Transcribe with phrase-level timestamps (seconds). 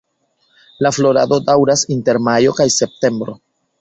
[0.85, 3.37] La florado daŭras inter majo kaj septembro.